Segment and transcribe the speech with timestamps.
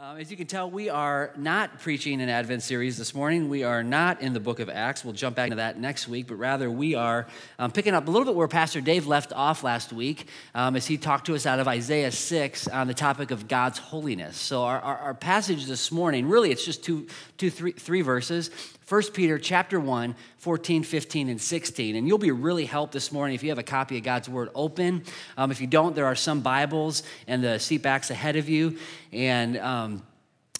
[0.00, 3.48] Um, as you can tell, we are not preaching an Advent series this morning.
[3.48, 5.04] We are not in the book of Acts.
[5.04, 7.26] We'll jump back into that next week, but rather we are
[7.58, 10.86] um, picking up a little bit where Pastor Dave left off last week um, as
[10.86, 14.36] he talked to us out of Isaiah 6 on the topic of God's holiness.
[14.36, 18.52] So, our, our, our passage this morning, really, it's just two, two three, three verses.
[18.88, 21.96] 1 Peter chapter 1, 14, 15, and 16.
[21.96, 24.50] And you'll be really helped this morning if you have a copy of God's Word
[24.54, 25.02] open.
[25.36, 28.78] Um, if you don't, there are some Bibles and the seat backs ahead of you.
[29.12, 30.02] And um,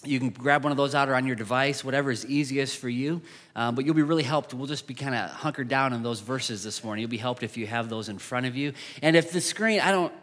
[0.03, 2.89] you can grab one of those out or on your device, whatever is easiest for
[2.89, 3.21] you.
[3.55, 4.53] Um, but you'll be really helped.
[4.53, 7.01] We'll just be kind of hunkered down in those verses this morning.
[7.01, 8.73] You'll be helped if you have those in front of you.
[9.01, 10.13] And if the screen, I don't,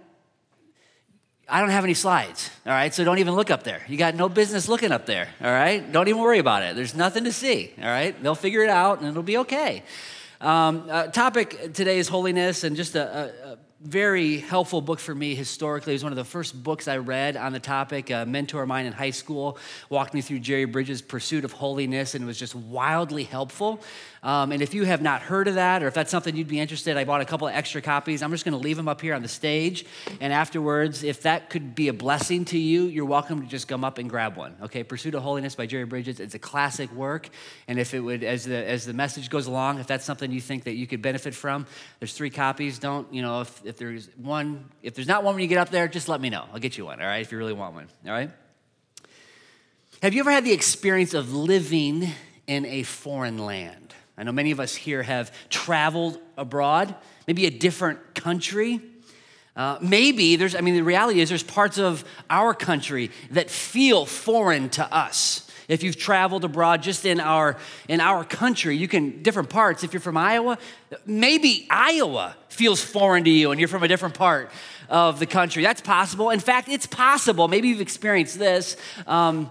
[1.49, 2.93] I don't have any slides, all right?
[2.93, 3.83] So don't even look up there.
[3.87, 5.93] You got no business looking up there, all right?
[5.93, 6.75] Don't even worry about it.
[6.75, 8.21] There's nothing to see, all right?
[8.21, 9.85] They'll figure it out and it'll be okay.
[10.41, 15.35] Um, uh, topic today is holiness and just a, a, very helpful book for me
[15.35, 15.93] historically.
[15.93, 18.11] It was one of the first books I read on the topic.
[18.11, 19.59] A mentor of mine in high school
[19.91, 23.83] walked me through Jerry Bridges' Pursuit of Holiness, and it was just wildly helpful.
[24.23, 26.59] Um, and if you have not heard of that, or if that's something you'd be
[26.59, 28.23] interested, I bought a couple of extra copies.
[28.23, 29.85] I'm just going to leave them up here on the stage.
[30.21, 33.85] And afterwards, if that could be a blessing to you, you're welcome to just come
[33.85, 34.57] up and grab one.
[34.63, 36.21] Okay, Pursuit of Holiness by Jerry Bridges.
[36.21, 37.29] It's a classic work.
[37.69, 40.41] And if it would, as the as the message goes along, if that's something you
[40.41, 41.67] think that you could benefit from,
[42.01, 42.79] there's three copies.
[42.79, 45.71] Don't you know if, if there's one, if there's not one when you get up
[45.71, 46.45] there, just let me know.
[46.53, 47.01] I'll get you one.
[47.01, 47.89] All right, if you really want one.
[48.07, 48.31] All right.
[50.03, 52.09] Have you ever had the experience of living
[52.47, 53.95] in a foreign land?
[54.19, 56.95] I know many of us here have traveled abroad,
[57.27, 58.81] maybe a different country.
[59.55, 64.07] Uh, maybe there's, I mean, the reality is there's parts of our country that feel
[64.07, 65.51] foreign to us.
[65.69, 67.57] If you've traveled abroad just in our
[67.89, 69.83] in our country, you can different parts.
[69.83, 70.59] If you're from Iowa,
[71.05, 74.51] maybe Iowa feels foreign to you and you're from a different part
[74.89, 75.65] of the country.
[75.65, 76.31] That's possible.
[76.31, 77.49] In fact, it's possible.
[77.49, 78.77] Maybe you've experienced this
[79.09, 79.51] um,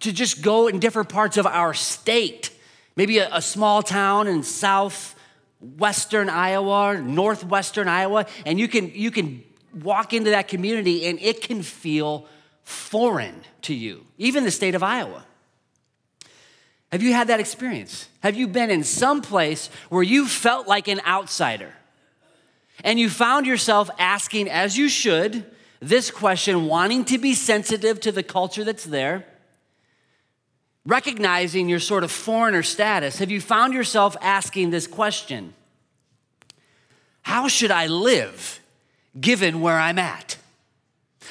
[0.00, 2.50] to just go in different parts of our state
[2.96, 9.42] Maybe a, a small town in southwestern Iowa, northwestern Iowa, and you can, you can
[9.82, 12.26] walk into that community and it can feel
[12.62, 15.24] foreign to you, even the state of Iowa.
[16.90, 18.08] Have you had that experience?
[18.20, 21.72] Have you been in some place where you felt like an outsider
[22.84, 25.46] and you found yourself asking, as you should,
[25.80, 29.24] this question, wanting to be sensitive to the culture that's there?
[30.86, 35.54] Recognizing your sort of foreigner status, have you found yourself asking this question
[37.22, 38.60] How should I live
[39.18, 40.36] given where I'm at?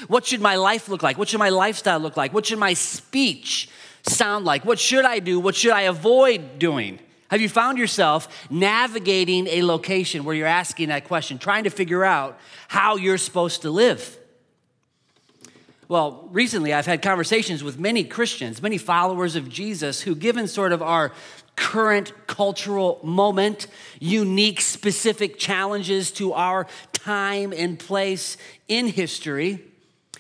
[0.08, 1.18] What should my life look like?
[1.18, 2.34] What should my lifestyle look like?
[2.34, 3.70] What should my speech
[4.04, 4.66] sound like?
[4.66, 5.40] What should I do?
[5.40, 7.00] What should I avoid doing?
[7.30, 12.04] Have you found yourself navigating a location where you're asking that question, trying to figure
[12.04, 14.18] out how you're supposed to live?
[15.92, 20.72] Well, recently I've had conversations with many Christians, many followers of Jesus, who, given sort
[20.72, 21.12] of our
[21.58, 23.68] current cultural moment,
[24.00, 28.38] unique, specific challenges to our time and place
[28.70, 29.66] in history,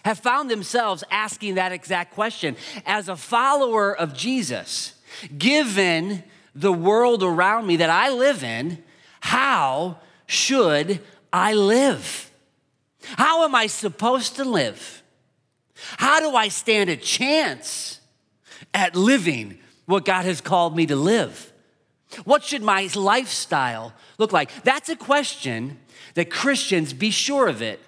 [0.04, 2.58] have found themselves asking that exact question.
[2.86, 4.96] As a follower of Jesus,
[5.38, 6.22] given
[6.54, 8.84] the world around me that I live in,
[9.22, 11.00] how should
[11.31, 12.30] I live?
[13.04, 15.00] How am I supposed to live?
[15.97, 18.00] How do I stand a chance
[18.74, 21.52] at living what God has called me to live?
[22.24, 24.64] What should my lifestyle look like?
[24.64, 25.80] That's a question
[26.14, 27.80] that Christians, be sure of it,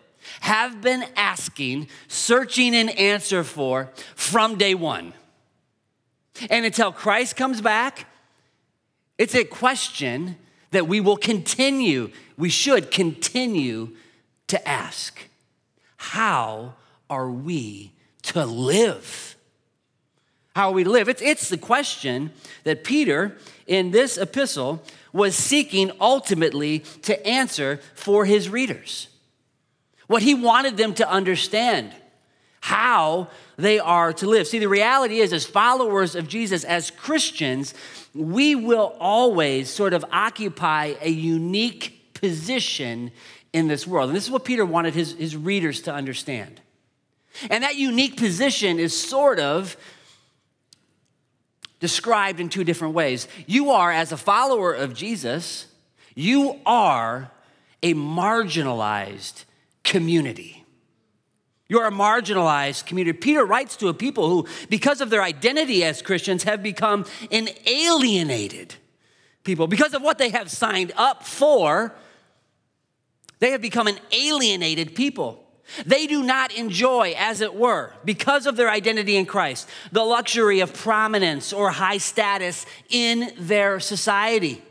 [0.42, 5.14] have been asking, searching an answer for from day one.
[6.50, 8.08] And until Christ comes back,
[9.18, 10.38] it's a question
[10.72, 13.96] that we will continue, we should continue
[14.48, 15.20] to ask.
[15.98, 16.74] How
[17.14, 17.94] are we
[18.24, 19.36] to live?
[20.56, 21.10] How are we to live?
[21.10, 22.32] It's, it's the question
[22.64, 23.38] that Peter,
[23.68, 29.10] in this epistle, was seeking ultimately to answer for his readers.
[30.08, 31.94] What he wanted them to understand
[32.62, 34.48] how they are to live.
[34.48, 37.76] See, the reality is, as followers of Jesus, as Christians,
[38.16, 43.12] we will always sort of occupy a unique position
[43.52, 44.10] in this world.
[44.10, 46.62] And this is what Peter wanted his, his readers to understand.
[47.50, 49.78] And that unique position is sort of
[51.80, 53.28] described in two different ways.
[53.46, 55.68] You are, as a follower of Jesus,
[56.16, 57.32] you are
[57.82, 59.44] a marginalized
[59.84, 60.64] community.
[61.68, 63.18] You're a marginalized community.
[63.18, 67.50] Peter writes to a people who, because of their identity as Christians, have become an
[67.66, 68.76] alienated
[69.44, 69.68] people.
[69.68, 71.94] Because of what they have signed up for,
[73.40, 75.43] they have become an alienated people.
[75.86, 80.60] They do not enjoy, as it were, because of their identity in Christ, the luxury
[80.60, 84.62] of prominence or high status in their society.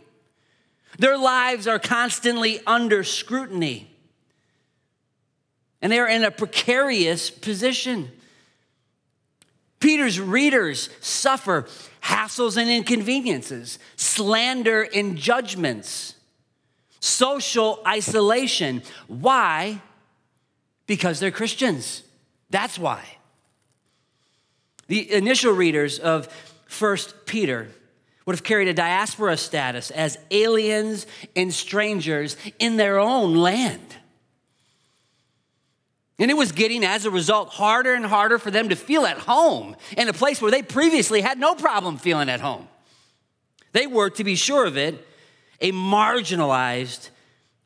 [0.99, 3.91] Their lives are constantly under scrutiny,
[5.81, 8.11] and they are in a precarious position.
[9.81, 11.67] Peter's readers suffer
[12.03, 16.15] hassles and inconveniences, slander and judgments,
[17.01, 18.83] social isolation.
[19.09, 19.81] Why?
[20.87, 22.03] Because they're Christians.
[22.51, 23.03] That's why.
[24.89, 26.29] The initial readers of
[26.79, 26.97] 1
[27.27, 27.69] Peter
[28.27, 33.97] would have carried a diaspora status as aliens and strangers in their own land.
[36.19, 39.19] And it was getting, as a result, harder and harder for them to feel at
[39.19, 42.69] home in a place where they previously had no problem feeling at home.
[43.73, 45.05] They were, to be sure of it,
[45.61, 47.09] a marginalized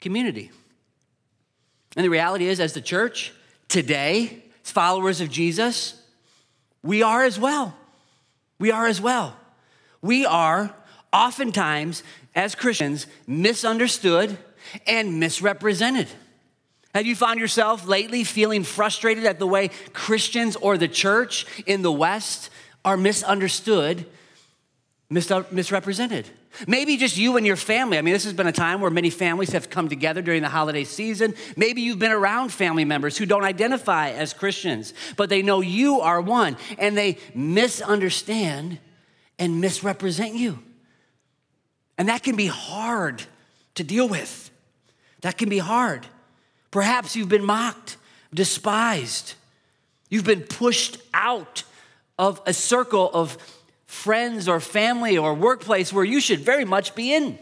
[0.00, 0.52] community.
[1.96, 3.32] And the reality is, as the church
[3.68, 6.00] today, as followers of Jesus,
[6.82, 7.74] we are as well.
[8.58, 9.36] We are as well.
[10.02, 10.74] We are
[11.12, 12.02] oftentimes,
[12.34, 14.38] as Christians, misunderstood
[14.86, 16.08] and misrepresented.
[16.94, 21.82] Have you found yourself lately feeling frustrated at the way Christians or the church in
[21.82, 22.50] the West
[22.84, 24.06] are misunderstood,
[25.10, 26.28] misrepresented?
[26.66, 27.98] Maybe just you and your family.
[27.98, 30.48] I mean, this has been a time where many families have come together during the
[30.48, 31.34] holiday season.
[31.56, 36.00] Maybe you've been around family members who don't identify as Christians, but they know you
[36.00, 38.78] are one, and they misunderstand
[39.38, 40.58] and misrepresent you.
[41.98, 43.22] And that can be hard
[43.74, 44.50] to deal with.
[45.22, 46.06] That can be hard.
[46.70, 47.96] Perhaps you've been mocked,
[48.34, 49.34] despised.
[50.10, 51.64] You've been pushed out
[52.18, 53.36] of a circle of
[53.96, 57.38] friends or family or workplace where you should very much be in.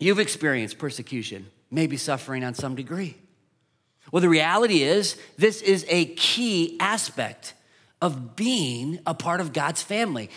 [0.00, 3.16] You've experienced persecution, maybe suffering on some degree.
[4.10, 7.54] Well, the reality is, this is a key aspect
[8.00, 10.30] of being a part of God's family.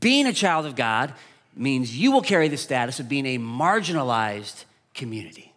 [0.00, 1.12] Being a child of God
[1.54, 4.64] means you will carry the status of being a marginalized
[4.94, 5.52] community.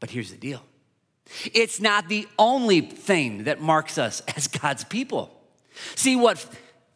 [0.00, 0.62] But here's the deal
[1.52, 5.35] it's not the only thing that marks us as God's people.
[5.94, 6.38] See, what,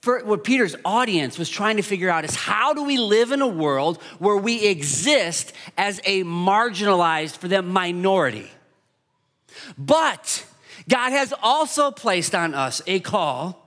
[0.01, 3.43] for, what Peter's audience was trying to figure out is how do we live in
[3.43, 8.51] a world where we exist as a marginalized, for them, minority?
[9.77, 10.45] But
[10.89, 13.67] God has also placed on us a call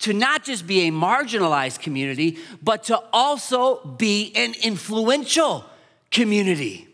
[0.00, 5.64] to not just be a marginalized community, but to also be an influential
[6.10, 6.88] community.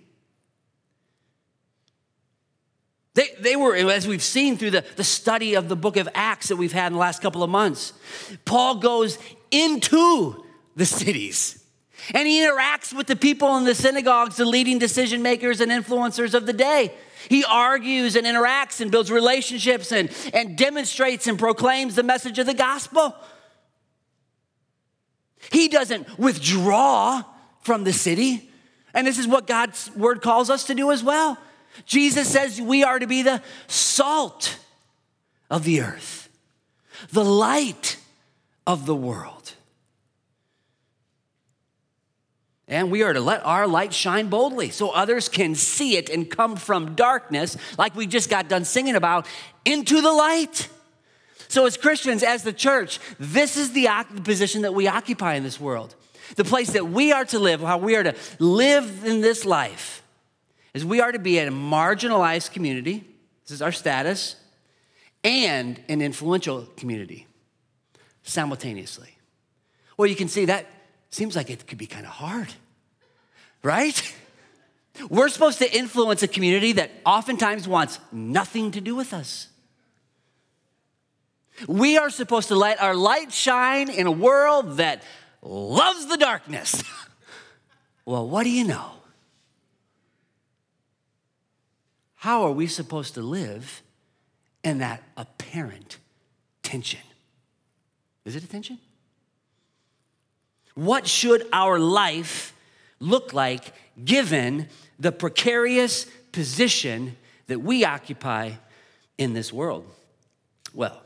[3.18, 6.50] They, they were, as we've seen through the, the study of the book of Acts
[6.50, 7.92] that we've had in the last couple of months,
[8.44, 9.18] Paul goes
[9.50, 10.44] into
[10.76, 11.64] the cities
[12.14, 16.32] and he interacts with the people in the synagogues, the leading decision makers and influencers
[16.32, 16.92] of the day.
[17.28, 22.46] He argues and interacts and builds relationships and, and demonstrates and proclaims the message of
[22.46, 23.16] the gospel.
[25.50, 27.24] He doesn't withdraw
[27.62, 28.48] from the city.
[28.94, 31.36] And this is what God's word calls us to do as well.
[31.86, 34.58] Jesus says we are to be the salt
[35.50, 36.28] of the earth,
[37.12, 37.96] the light
[38.66, 39.54] of the world.
[42.68, 46.28] And we are to let our light shine boldly so others can see it and
[46.28, 49.26] come from darkness, like we just got done singing about,
[49.64, 50.68] into the light.
[51.48, 53.88] So, as Christians, as the church, this is the
[54.22, 55.94] position that we occupy in this world.
[56.36, 60.02] The place that we are to live, how we are to live in this life
[60.74, 63.04] is we are to be a marginalized community.
[63.44, 64.36] This is our status,
[65.24, 67.26] and an influential community
[68.22, 69.16] simultaneously.
[69.96, 70.66] Well, you can see that
[71.10, 72.48] seems like it could be kind of hard,
[73.62, 74.14] right?
[75.10, 79.48] We're supposed to influence a community that oftentimes wants nothing to do with us.
[81.66, 85.02] We are supposed to let our light shine in a world that
[85.42, 86.82] loves the darkness.
[88.04, 88.97] well, what do you know?
[92.18, 93.80] How are we supposed to live
[94.64, 95.98] in that apparent
[96.64, 96.98] tension?
[98.24, 98.78] Is it a tension?
[100.74, 102.52] What should our life
[102.98, 103.72] look like
[104.04, 108.50] given the precarious position that we occupy
[109.16, 109.86] in this world?
[110.74, 111.00] Well,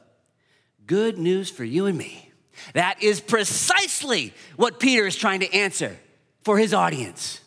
[0.87, 2.31] good news for you and me.
[2.73, 5.99] That is precisely what Peter is trying to answer
[6.43, 7.42] for his audience.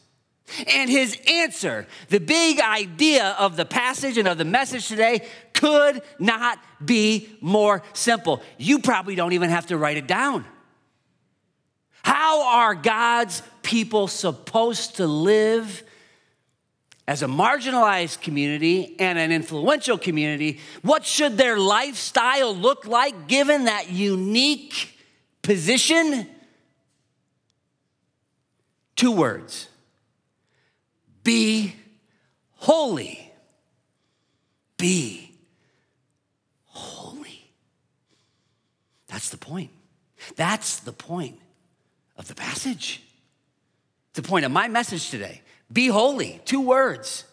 [0.68, 6.02] And his answer, the big idea of the passage and of the message today, could
[6.20, 8.44] not be more simple.
[8.58, 10.46] You probably don't even have to write it down.
[12.04, 15.84] How are God's people supposed to live
[17.08, 23.66] as a marginalized community and an influential community, what should their lifestyle look like given
[23.66, 24.98] that unique
[25.44, 26.28] position?
[28.96, 29.70] Two words
[31.26, 31.76] be
[32.54, 33.30] holy.
[34.78, 35.32] Be
[36.68, 37.52] holy.
[39.08, 39.72] That's the point.
[40.38, 41.38] That's the point
[42.16, 43.02] of the passage.
[44.14, 45.42] The point of my message today.
[45.74, 47.26] Be holy, two words.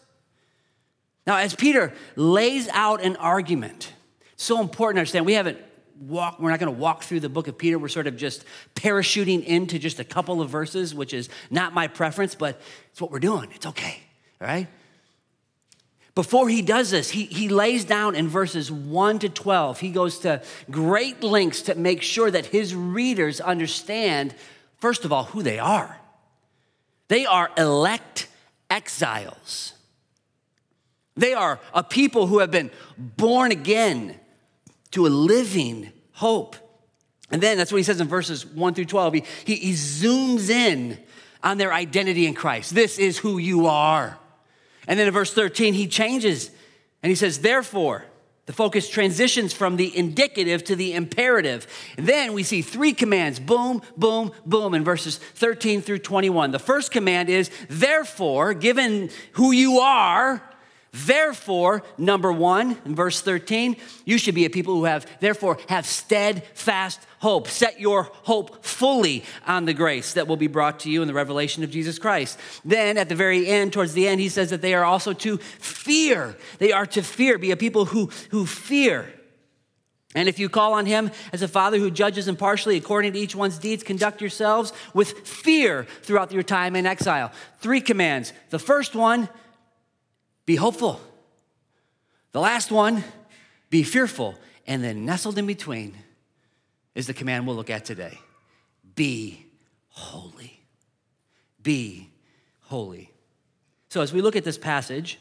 [1.25, 3.93] Now, as Peter lays out an argument,
[4.35, 5.59] so important to understand, we haven't
[5.99, 7.77] walked, we're not going to walk through the book of Peter.
[7.79, 8.45] We're sort of just
[8.75, 13.11] parachuting into just a couple of verses, which is not my preference, but it's what
[13.11, 13.49] we're doing.
[13.53, 13.99] It's okay,
[14.41, 14.67] all right?
[16.15, 20.19] Before he does this, he, he lays down in verses 1 to 12, he goes
[20.19, 24.35] to great lengths to make sure that his readers understand,
[24.77, 25.99] first of all, who they are.
[27.07, 28.27] They are elect
[28.69, 29.73] exiles.
[31.15, 34.19] They are a people who have been born again
[34.93, 36.55] to a living hope.
[37.31, 39.13] And then that's what he says in verses 1 through 12.
[39.13, 40.97] He, he, he zooms in
[41.43, 42.73] on their identity in Christ.
[42.73, 44.17] This is who you are.
[44.87, 46.51] And then in verse 13, he changes
[47.01, 48.05] and he says, Therefore,
[48.45, 51.65] the focus transitions from the indicative to the imperative.
[51.97, 56.51] And then we see three commands boom, boom, boom in verses 13 through 21.
[56.51, 60.41] The first command is, therefore, given who you are,
[60.93, 65.87] Therefore, number one, in verse 13, you should be a people who have, therefore, have
[65.87, 67.47] steadfast hope.
[67.47, 71.13] Set your hope fully on the grace that will be brought to you in the
[71.13, 72.39] revelation of Jesus Christ.
[72.63, 75.37] Then, at the very end, towards the end, he says that they are also to
[75.37, 76.37] fear.
[76.59, 79.11] They are to fear, be a people who, who fear.
[80.13, 83.35] And if you call on him as a father who judges impartially according to each
[83.35, 87.31] one's deeds, conduct yourselves with fear throughout your time in exile.
[87.61, 88.31] Three commands.
[88.51, 89.27] The first one,
[90.45, 90.99] be hopeful.
[92.31, 93.03] The last one,
[93.69, 94.35] be fearful.
[94.65, 95.95] And then nestled in between
[96.95, 98.19] is the command we'll look at today
[98.95, 99.45] be
[99.89, 100.59] holy.
[101.61, 102.09] Be
[102.61, 103.11] holy.
[103.89, 105.19] So, as we look at this passage,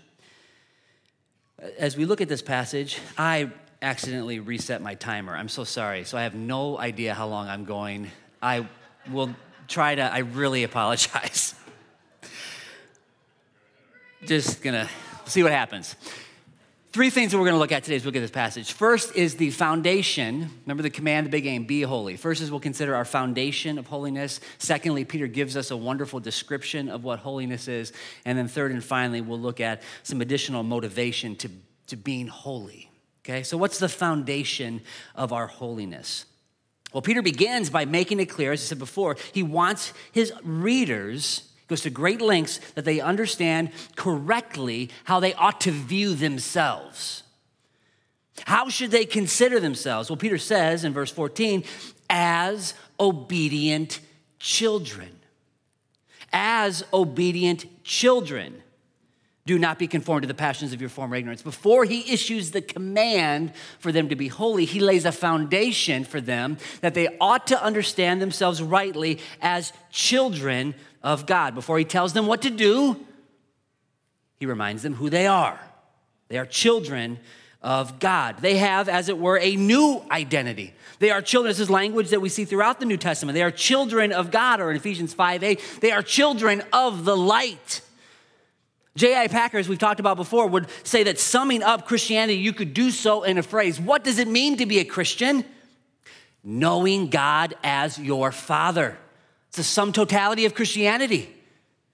[1.79, 3.51] as we look at this passage, I
[3.81, 5.35] accidentally reset my timer.
[5.35, 6.05] I'm so sorry.
[6.05, 8.11] So, I have no idea how long I'm going.
[8.43, 8.67] I
[9.11, 9.35] will
[9.69, 11.55] try to, I really apologize.
[14.25, 14.89] Just gonna
[15.27, 15.97] see what happens.
[16.93, 18.73] Three things that we're going to look at today as we look at this passage.
[18.73, 20.51] First is the foundation.
[20.67, 22.17] Remember the command, the big aim, be holy.
[22.17, 24.41] First is we'll consider our foundation of holiness.
[24.59, 27.95] Secondly, Peter gives us a wonderful description of what holiness is.
[28.27, 31.51] And then third and finally, we'll look at some additional motivation to,
[31.87, 32.91] to being holy.
[33.25, 34.83] Okay, so what's the foundation
[35.15, 36.27] of our holiness?
[36.93, 41.52] Well, Peter begins by making it clear, as I said before, he wants his readers
[41.73, 47.23] goes to great lengths that they understand correctly how they ought to view themselves.
[48.47, 50.11] How should they consider themselves?
[50.11, 51.65] Well, Peter says in verse 14,
[52.11, 54.01] as obedient
[54.39, 55.09] children.
[56.33, 58.63] As obedient children.
[59.45, 61.43] Do not be conformed to the passions of your former ignorance.
[61.43, 66.21] Before he issues the command for them to be holy, he lays a foundation for
[66.21, 71.55] them that they ought to understand themselves rightly as children of God.
[71.55, 72.97] Before he tells them what to do,
[74.39, 75.61] he reminds them who they are.
[76.29, 77.19] They are children
[77.63, 78.39] of God.
[78.41, 80.75] They have, as it were, a new identity.
[80.99, 81.51] They are children.
[81.51, 83.35] This is language that we see throughout the New Testament.
[83.35, 87.17] They are children of God, or in Ephesians 5 8, they are children of the
[87.17, 87.83] light.
[88.95, 89.29] J.I.
[89.29, 92.91] Packer, as we've talked about before, would say that summing up Christianity, you could do
[92.91, 93.81] so in a phrase.
[93.81, 95.45] What does it mean to be a Christian?
[96.45, 98.99] Knowing God as your Father.
[99.53, 101.29] It's the sum totality of Christianity.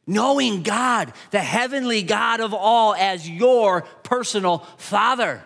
[0.07, 5.43] Knowing God, the heavenly God of all, as your personal Father.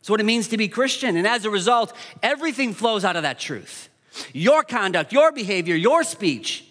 [0.00, 1.14] That's what it means to be Christian.
[1.14, 3.90] And as a result, everything flows out of that truth.
[4.32, 6.64] Your conduct, your behavior, your speech,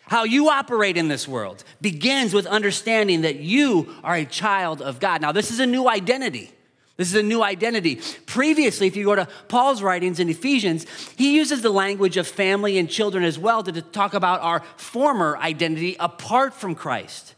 [0.00, 4.98] how you operate in this world begins with understanding that you are a child of
[4.98, 5.22] God.
[5.22, 6.50] Now, this is a new identity.
[6.98, 8.00] This is a new identity.
[8.26, 10.84] Previously, if you go to Paul's writings in Ephesians,
[11.16, 15.38] he uses the language of family and children as well to talk about our former
[15.38, 17.36] identity apart from Christ.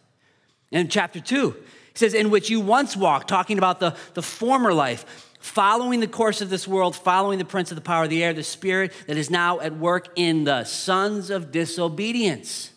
[0.71, 1.59] In chapter 2, he
[1.95, 6.41] says, In which you once walked, talking about the, the former life, following the course
[6.41, 9.19] of this world, following the prince of the power of the air, the spirit that
[9.19, 12.70] is now at work in the sons of disobedience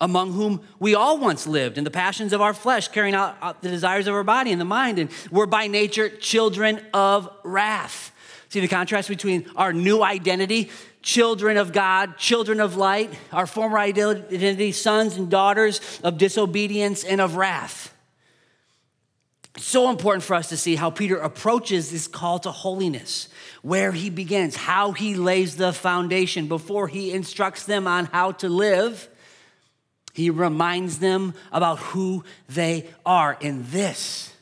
[0.00, 3.54] among whom we all once lived in the passions of our flesh, carrying out uh,
[3.60, 8.12] the desires of our body and the mind, and we're by nature children of wrath.
[8.48, 10.70] See the contrast between our new identity,
[11.02, 17.20] children of God, children of light, our former identity, sons and daughters of disobedience and
[17.20, 17.92] of wrath.
[19.56, 23.28] It's so important for us to see how Peter approaches this call to holiness,
[23.62, 28.50] where he begins, how he lays the foundation before he instructs them on how to
[28.50, 29.08] live.
[30.16, 33.36] He reminds them about who they are.
[33.38, 34.32] in this,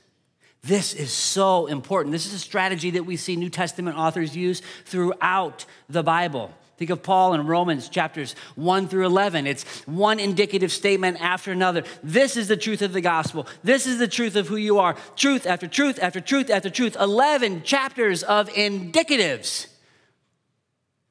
[0.62, 2.12] this is so important.
[2.12, 6.52] This is a strategy that we see New Testament authors use throughout the Bible.
[6.76, 9.48] Think of Paul in Romans chapters 1 through 11.
[9.48, 11.82] It's one indicative statement after another.
[12.04, 13.48] This is the truth of the gospel.
[13.64, 14.94] This is the truth of who you are.
[15.16, 16.96] Truth after truth after truth after truth.
[17.00, 19.66] 11 chapters of indicatives.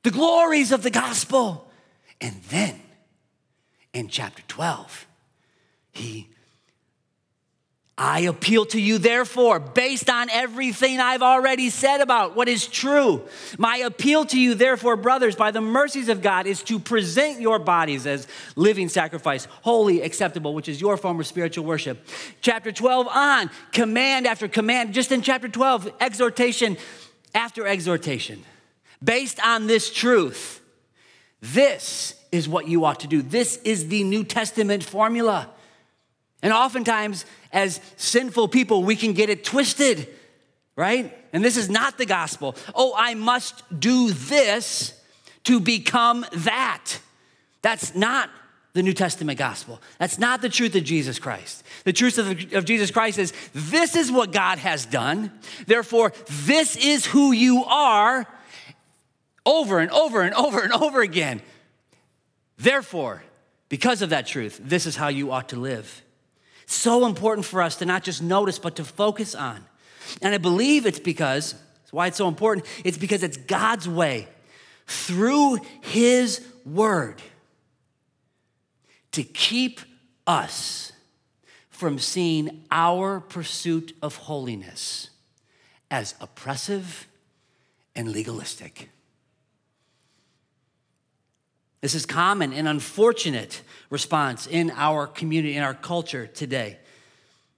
[0.04, 1.70] The glories of the gospel.
[2.22, 2.80] And then
[3.94, 5.08] in chapter 12,
[5.92, 6.28] he
[7.96, 13.22] I appeal to you, therefore, based on everything I've already said about what is true.
[13.60, 17.60] My appeal to you, therefore, brothers, by the mercies of God, is to present your
[17.60, 22.04] bodies as living sacrifice, holy, acceptable, which is your form of spiritual worship.
[22.42, 26.78] Chapter 12 on, command after command, just in chapter 12, exhortation
[27.36, 28.44] after exhortation.
[29.04, 30.62] Based on this truth,
[31.42, 33.22] this is what you ought to do.
[33.22, 35.50] This is the New Testament formula.
[36.42, 40.10] And oftentimes, as sinful people, we can get it twisted,
[40.76, 41.16] right?
[41.32, 42.56] And this is not the gospel.
[42.74, 45.00] Oh, I must do this
[45.44, 47.00] to become that.
[47.62, 48.32] That's not
[48.74, 49.80] the New Testament gospel.
[50.00, 51.64] That's not the truth of Jesus Christ.
[51.84, 55.32] The truth of, of, Jesus Christ is this is what God has done.
[55.68, 58.28] Therefore, this is who you are
[59.46, 61.44] over and over and over and over again.
[62.64, 63.22] Therefore,
[63.68, 66.02] because of that truth, this is how you ought to live.
[66.66, 69.66] So important for us to not just notice, but to focus on.
[70.22, 71.56] And I believe it's because,
[71.92, 74.30] why it's so important, it's because it's God's way
[74.88, 77.22] through His Word
[79.12, 79.82] to keep
[80.26, 80.94] us
[81.70, 85.10] from seeing our pursuit of holiness
[85.92, 87.08] as oppressive
[87.94, 88.90] and legalistic.
[91.84, 96.78] This is common and unfortunate response in our community, in our culture today.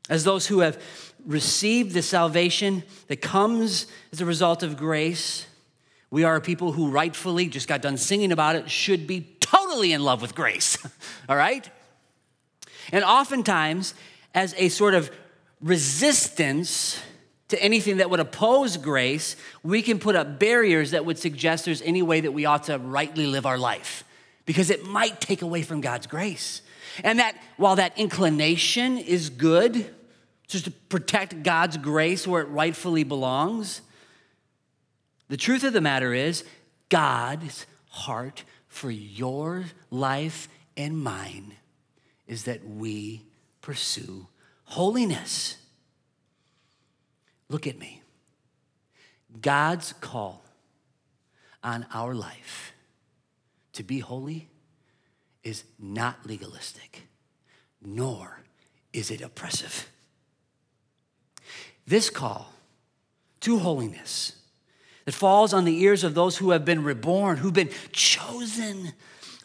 [0.09, 0.81] As those who have
[1.27, 5.45] received the salvation that comes as a result of grace,
[6.09, 10.03] we are people who rightfully, just got done singing about it, should be totally in
[10.03, 10.75] love with grace.
[11.29, 11.69] All right?
[12.91, 13.93] And oftentimes,
[14.33, 15.11] as a sort of
[15.61, 16.99] resistance
[17.49, 21.83] to anything that would oppose grace, we can put up barriers that would suggest there's
[21.83, 24.03] any way that we ought to rightly live our life
[24.45, 26.61] because it might take away from God's grace.
[27.03, 29.93] And that while that inclination is good,
[30.47, 33.81] just to protect God's grace where it rightfully belongs,
[35.27, 36.43] the truth of the matter is
[36.89, 41.53] God's heart for your life and mine
[42.27, 43.23] is that we
[43.61, 44.27] pursue
[44.65, 45.57] holiness.
[47.49, 48.01] Look at me.
[49.41, 50.43] God's call
[51.63, 52.74] on our life
[53.75, 54.49] to be holy
[55.43, 57.03] is not legalistic,
[57.81, 58.41] nor
[58.91, 59.89] is it oppressive.
[61.85, 62.51] This call
[63.41, 64.41] to holiness
[65.05, 68.93] that falls on the ears of those who have been reborn, who've been chosen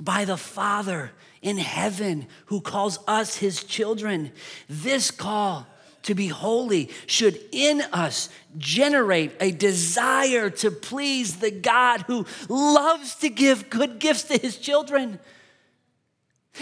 [0.00, 1.12] by the Father
[1.42, 4.32] in heaven, who calls us his children.
[4.68, 5.66] This call
[6.02, 13.14] to be holy should in us generate a desire to please the God who loves
[13.16, 15.18] to give good gifts to his children.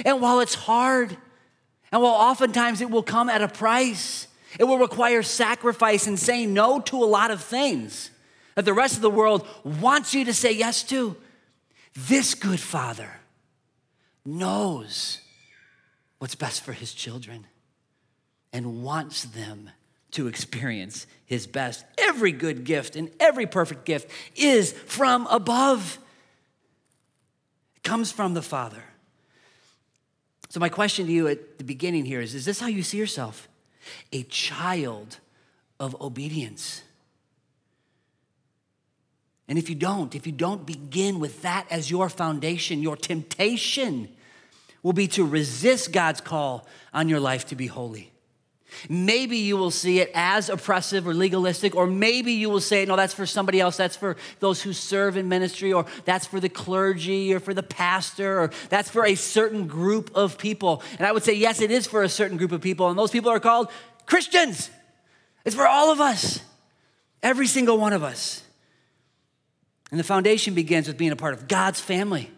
[0.05, 1.17] And while it's hard,
[1.91, 4.27] and while oftentimes it will come at a price,
[4.59, 8.11] it will require sacrifice and saying no to a lot of things
[8.55, 11.17] that the rest of the world wants you to say yes to.
[11.95, 13.21] This good father
[14.25, 15.21] knows
[16.19, 17.47] what's best for his children
[18.53, 19.71] and wants them
[20.13, 21.85] to experience his best.
[21.99, 25.99] Every good gift and every perfect gift is from above,
[27.77, 28.83] it comes from the Father.
[30.49, 32.99] So, my question to you at the beginning here is Is this how you see
[32.99, 33.49] yourself?
[34.13, 35.19] A child
[35.79, 36.83] of obedience.
[39.47, 44.09] And if you don't, if you don't begin with that as your foundation, your temptation
[44.83, 48.13] will be to resist God's call on your life to be holy.
[48.89, 52.97] Maybe you will see it as oppressive or legalistic, or maybe you will say, no,
[52.97, 53.77] that's for somebody else.
[53.77, 57.63] That's for those who serve in ministry, or that's for the clergy, or for the
[57.63, 60.83] pastor, or that's for a certain group of people.
[60.99, 63.11] And I would say, yes, it is for a certain group of people, and those
[63.11, 63.69] people are called
[64.07, 64.71] Christians.
[65.45, 66.41] It's for all of us,
[67.23, 68.43] every single one of us.
[69.91, 72.31] And the foundation begins with being a part of God's family.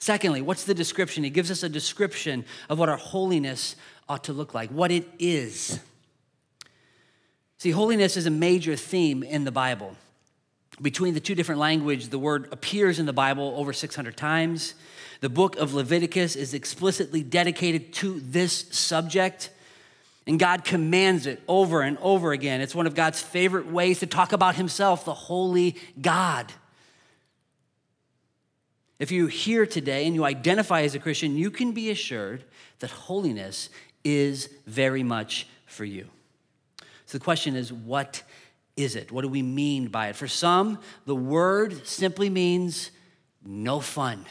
[0.00, 1.22] Secondly, what's the description?
[1.22, 3.76] He gives us a description of what our holiness
[4.12, 5.80] ought to look like, what it is.
[7.56, 9.96] See, holiness is a major theme in the Bible.
[10.82, 14.74] Between the two different languages, the word appears in the Bible over 600 times.
[15.20, 19.48] The book of Leviticus is explicitly dedicated to this subject.
[20.26, 22.60] And God commands it over and over again.
[22.60, 26.52] It's one of God's favorite ways to talk about Himself, the holy God.
[28.98, 32.44] If you're here today and you identify as a Christian, you can be assured
[32.80, 33.70] that holiness
[34.04, 36.08] is very much for you.
[37.06, 38.22] So the question is, what
[38.76, 39.12] is it?
[39.12, 40.16] What do we mean by it?
[40.16, 42.90] For some, the word simply means
[43.44, 44.24] no fun.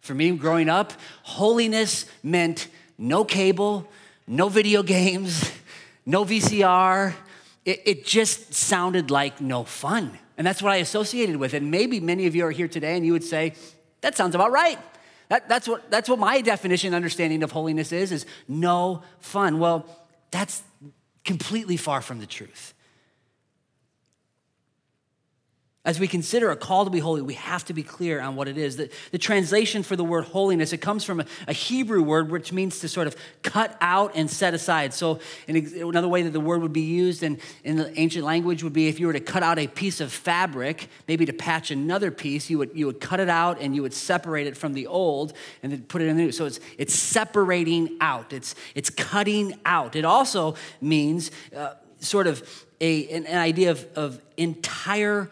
[0.00, 3.88] For me, growing up, holiness meant no cable,
[4.26, 5.50] no video games,
[6.06, 7.14] no VCR.
[7.64, 10.18] It, it, just sounded like no fun.
[10.36, 11.54] And that's what I associated with.
[11.54, 13.54] And maybe many of you are here today and you would say,
[14.00, 14.78] that sounds about right.
[15.32, 19.60] That, that's, what, that's what my definition understanding of holiness is, is no fun.
[19.60, 19.86] Well,
[20.30, 20.62] that's
[21.24, 22.74] completely far from the truth.
[25.84, 28.46] As we consider a call to be holy, we have to be clear on what
[28.46, 28.76] it is.
[28.76, 32.52] The, the translation for the word holiness, it comes from a, a, Hebrew word which
[32.52, 34.94] means to sort of cut out and set aside.
[34.94, 35.18] So,
[35.48, 38.72] an, another way that the word would be used in, in the ancient language would
[38.72, 42.12] be if you were to cut out a piece of fabric, maybe to patch another
[42.12, 44.86] piece, you would, you would cut it out and you would separate it from the
[44.86, 45.32] old
[45.64, 46.30] and then put it in the new.
[46.30, 49.96] So, it's, it's separating out, it's, it's cutting out.
[49.96, 55.28] It also means uh, sort of a, an, an idea of, of entire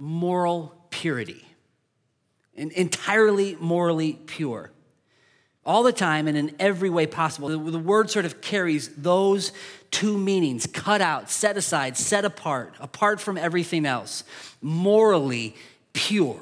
[0.00, 1.44] moral purity,
[2.56, 4.72] and entirely morally pure.
[5.64, 7.48] All the time and in every way possible.
[7.48, 9.52] The, the word sort of carries those
[9.90, 14.24] two meanings cut out, set aside, set apart, apart from everything else,
[14.62, 15.54] morally
[15.92, 16.40] pure.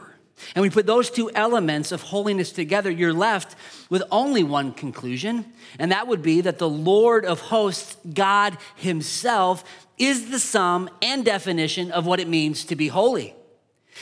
[0.54, 3.56] And we put those two elements of holiness together, you're left
[3.90, 5.44] with only one conclusion,
[5.80, 9.64] and that would be that the Lord of hosts, God Himself,
[9.98, 13.34] is the sum and definition of what it means to be holy.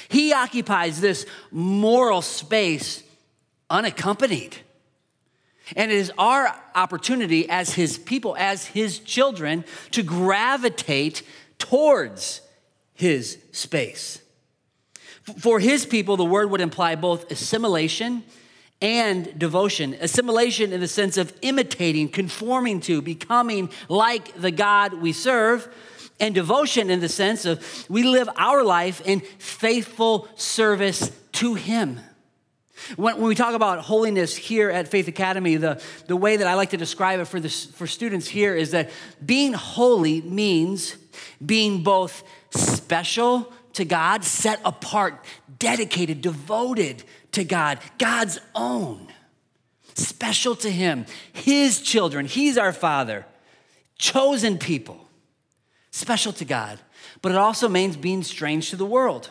[0.09, 3.03] He occupies this moral space
[3.71, 4.57] unaccompanied.
[5.75, 11.23] And it is our opportunity as his people, as his children, to gravitate
[11.59, 12.41] towards
[12.95, 14.21] his space.
[15.39, 18.23] For his people, the word would imply both assimilation
[18.81, 19.97] and devotion.
[20.01, 25.69] Assimilation in the sense of imitating, conforming to, becoming like the God we serve
[26.19, 32.01] and devotion in the sense of we live our life in faithful service to Him.
[32.97, 36.55] When, when, we talk about holiness here at Faith Academy, the, the way that I
[36.55, 38.91] like to describe it for, the, for students here is that
[39.25, 40.97] being holy means
[41.45, 45.25] being both special to God, set apart,
[45.59, 47.03] dedicated, devoted
[47.33, 49.09] to God, God's own,
[49.95, 52.27] special to Him, His children.
[52.27, 53.27] He's our Father,
[53.99, 55.06] chosen people
[55.97, 56.79] special to God,
[57.23, 59.31] but it also means being strange to the world,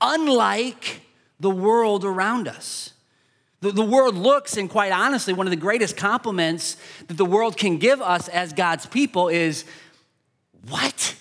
[0.00, 1.00] unlike
[1.40, 2.92] the world around us.
[3.60, 7.56] The, the world looks, and quite honestly, one of the greatest compliments that the world
[7.56, 9.64] can give us as God's people is
[10.68, 11.16] what?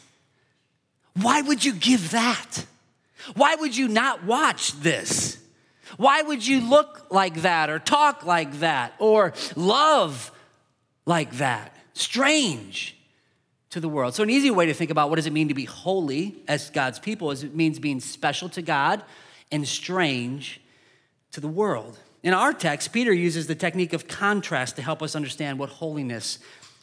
[1.21, 2.65] Why would you give that?
[3.35, 5.37] Why would you not watch this?
[5.95, 10.31] Why would you look like that or talk like that or love
[11.05, 11.73] like that?
[11.93, 12.97] Strange
[13.73, 14.13] to the world.
[14.13, 16.69] So, an easy way to think about what does it mean to be holy as
[16.69, 19.03] God's people is it means being special to God
[19.51, 20.61] and strange
[21.31, 21.97] to the world.
[22.21, 26.37] In our text, Peter uses the technique of contrast to help us understand what holiness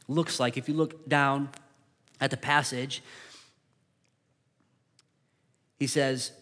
[0.08, 0.56] looks like.
[0.56, 1.50] If you look down
[2.20, 3.04] at the passage,
[5.78, 6.32] he says,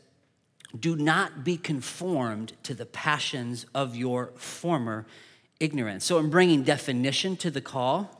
[0.80, 5.06] Do not be conformed to the passions of your former
[5.60, 6.06] ignorance.
[6.06, 8.17] So, in bringing definition to the call,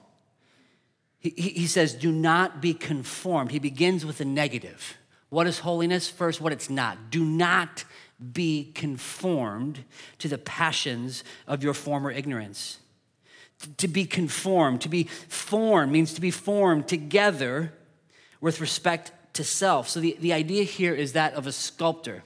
[1.21, 3.51] he, he says, do not be conformed.
[3.51, 4.97] He begins with a negative.
[5.31, 6.09] What is holiness?
[6.09, 7.11] First, what it's not.
[7.11, 7.85] Do not
[8.33, 9.85] be conformed
[10.19, 12.79] to the passions of your former ignorance.
[13.79, 17.73] To be conformed, to be formed means to be formed together
[18.41, 19.89] with respect to self.
[19.89, 22.23] So the, the idea here is that of a sculptor.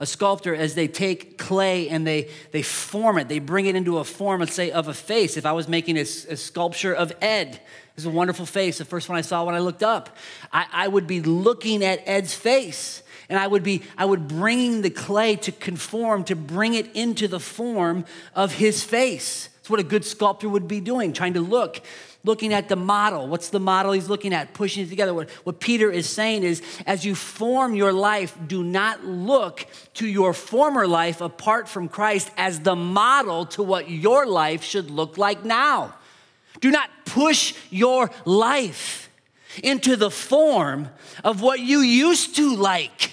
[0.00, 3.98] A sculptor, as they take clay and they, they form it, they bring it into
[3.98, 5.36] a form, let's say, of a face.
[5.36, 7.60] If I was making a, a sculpture of Ed,
[7.96, 10.16] it's a wonderful face, the first one I saw when I looked up.
[10.52, 14.82] I, I would be looking at Ed's face and I would be I would bring
[14.82, 19.48] the clay to conform to bring it into the form of his face.
[19.56, 21.82] That's what a good sculptor would be doing, trying to look,
[22.24, 23.28] looking at the model.
[23.28, 24.54] What's the model he's looking at?
[24.54, 25.14] Pushing it together.
[25.14, 30.06] What, what Peter is saying is as you form your life, do not look to
[30.06, 35.16] your former life apart from Christ as the model to what your life should look
[35.16, 35.94] like now.
[36.60, 39.08] Do not push your life
[39.62, 40.88] into the form
[41.24, 43.12] of what you used to like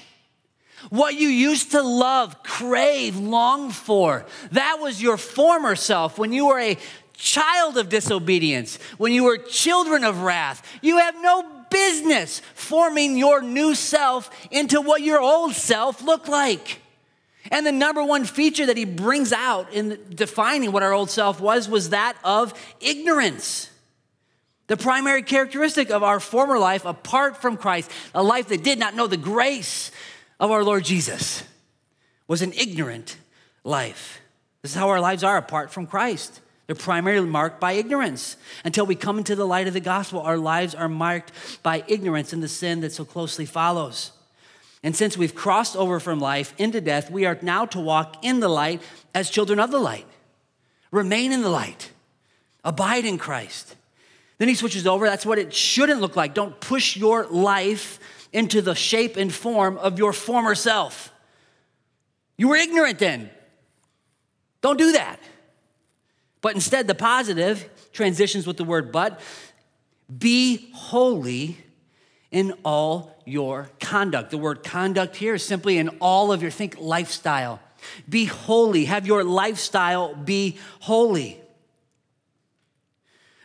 [0.90, 4.26] what you used to love, crave, long for.
[4.52, 6.78] That was your former self when you were a
[7.18, 10.66] child of disobedience, when you were children of wrath.
[10.82, 16.82] You have no business forming your new self into what your old self looked like.
[17.52, 21.40] And the number one feature that he brings out in defining what our old self
[21.40, 23.70] was was that of ignorance.
[24.68, 28.96] The primary characteristic of our former life apart from Christ, a life that did not
[28.96, 29.92] know the grace
[30.40, 31.44] of our Lord Jesus
[32.28, 33.18] was an ignorant
[33.64, 34.22] life.
[34.64, 36.42] This is how our lives are apart from Christ.
[36.68, 38.38] They're primarily marked by ignorance.
[38.64, 42.34] Until we come into the light of the gospel, our lives are marked by ignorance
[42.34, 44.12] and the sin that so closely follows.
[44.82, 48.40] And since we've crossed over from life into death, we are now to walk in
[48.40, 48.82] the light
[49.14, 50.06] as children of the light.
[50.92, 51.92] Remain in the light,
[52.64, 53.76] abide in Christ.
[54.38, 55.06] Then he switches over.
[55.06, 56.34] That's what it shouldn't look like.
[56.34, 58.00] Don't push your life
[58.34, 61.12] into the shape and form of your former self.
[62.38, 63.30] You were ignorant then.
[64.62, 65.20] Don't do that.
[66.46, 69.20] But instead, the positive transitions with the word but.
[70.16, 71.58] Be holy
[72.30, 74.30] in all your conduct.
[74.30, 77.60] The word conduct here is simply in all of your think lifestyle.
[78.08, 78.86] Be holy.
[78.86, 81.42] Have your lifestyle be holy.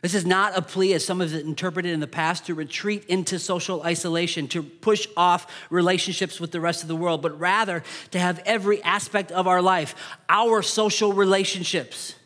[0.02, 3.38] This is not a plea, as some have interpreted in the past, to retreat into
[3.38, 8.18] social isolation, to push off relationships with the rest of the world, but rather to
[8.18, 9.94] have every aspect of our life,
[10.28, 12.16] our social relationships,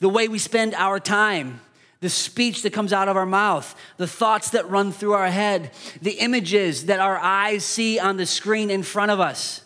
[0.00, 1.60] the way we spend our time,
[2.00, 5.70] the speech that comes out of our mouth, the thoughts that run through our head,
[6.02, 9.62] the images that our eyes see on the screen in front of us,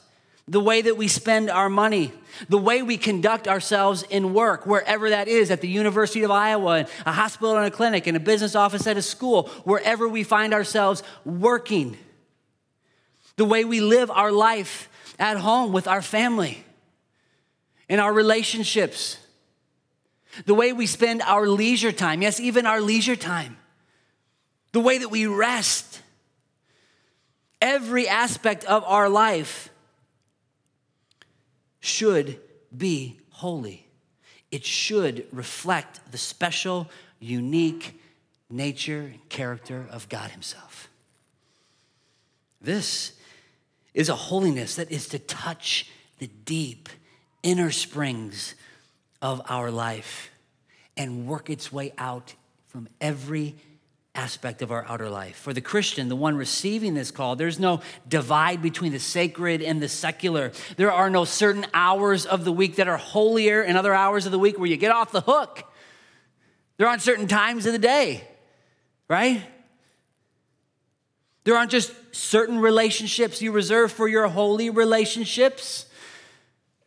[0.47, 2.13] the way that we spend our money,
[2.49, 6.81] the way we conduct ourselves in work, wherever that is, at the University of Iowa,
[6.81, 10.23] in a hospital and a clinic, in a business office at a school, wherever we
[10.23, 11.97] find ourselves working,
[13.37, 16.65] the way we live our life at home with our family,
[17.89, 19.19] in our relationships,
[20.47, 23.57] the way we spend our leisure time, yes, even our leisure time,
[24.73, 26.01] the way that we rest,
[27.61, 29.71] every aspect of our life
[31.81, 32.41] should
[32.77, 33.87] be holy.
[34.51, 36.89] It should reflect the special,
[37.19, 38.01] unique
[38.49, 40.89] nature and character of God Himself.
[42.61, 43.13] This
[43.95, 45.89] is a holiness that is to touch
[46.19, 46.89] the deep
[47.43, 48.55] inner springs
[49.23, 50.31] of our life
[50.97, 52.35] and work its way out
[52.67, 53.57] from every
[54.15, 55.37] aspect of our outer life.
[55.37, 59.81] For the Christian, the one receiving this call, there's no divide between the sacred and
[59.81, 60.53] the secular.
[60.77, 64.33] There are no certain hours of the week that are holier and other hours of
[64.33, 65.65] the week where you get off the hook.
[66.77, 68.25] There aren't certain times of the day,
[69.09, 69.43] right?
[71.45, 75.87] There aren't just certain relationships you reserve for your holy relationships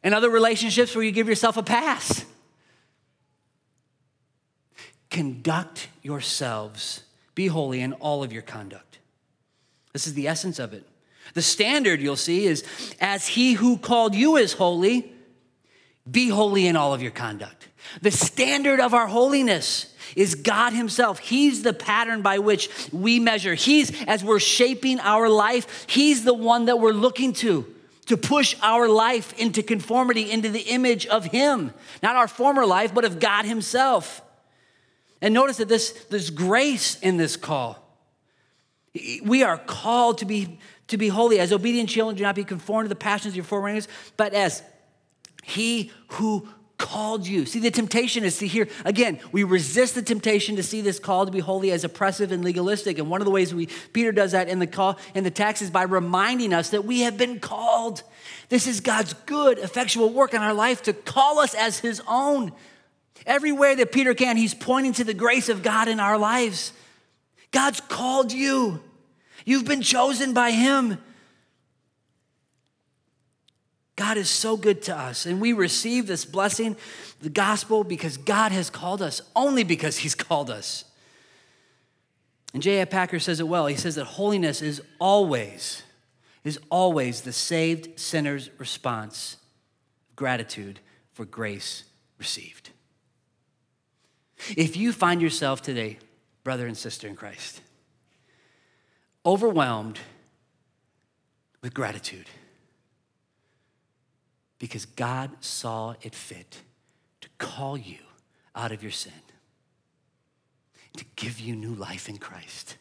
[0.03, 2.25] and other relationships where you give yourself a pass.
[5.09, 7.03] Conduct yourselves
[7.35, 8.99] be holy in all of your conduct.
[9.93, 10.83] This is the essence of it.
[11.33, 12.63] The standard you'll see is
[12.99, 15.11] as he who called you is holy,
[16.09, 17.69] be holy in all of your conduct.
[18.01, 21.19] The standard of our holiness is God Himself.
[21.19, 23.53] He's the pattern by which we measure.
[23.53, 27.65] He's, as we're shaping our life, He's the one that we're looking to
[28.05, 31.73] to push our life into conformity, into the image of Him.
[32.01, 34.21] Not our former life, but of God Himself.
[35.21, 37.79] And notice that this, there's grace in this call.
[39.23, 41.39] We are called to be, to be holy.
[41.39, 43.87] As obedient children, do not be conformed to the passions of your forerunners,
[44.17, 44.61] but as
[45.43, 47.45] he who called you.
[47.45, 51.25] See, the temptation is to hear, again, we resist the temptation to see this call
[51.25, 52.97] to be holy as oppressive and legalistic.
[52.97, 55.61] And one of the ways we, Peter does that in the call, in the text
[55.61, 58.03] is by reminding us that we have been called.
[58.49, 62.51] This is God's good, effectual work in our life to call us as his own.
[63.25, 66.73] Everywhere that Peter can, he's pointing to the grace of God in our lives.
[67.51, 68.81] God's called you,
[69.45, 70.97] you've been chosen by him.
[73.95, 76.75] God is so good to us, and we receive this blessing,
[77.21, 80.85] the gospel, because God has called us, only because He's called us.
[82.53, 82.85] And J.I.
[82.85, 83.67] Packer says it well.
[83.67, 85.83] He says that holiness is always,
[86.43, 89.37] is always the saved sinner's response,
[90.15, 90.79] gratitude
[91.13, 91.83] for grace
[92.17, 92.71] received.
[94.57, 95.99] If you find yourself today,
[96.43, 97.61] brother and sister in Christ,
[99.25, 99.99] overwhelmed
[101.61, 102.27] with gratitude
[104.63, 106.61] because God saw it fit
[107.19, 107.97] to call you
[108.55, 109.11] out of your sin,
[110.95, 112.77] to give you new life in Christ,